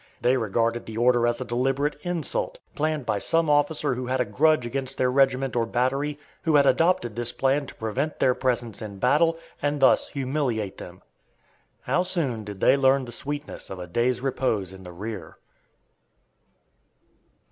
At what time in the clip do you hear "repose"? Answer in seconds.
14.21-14.73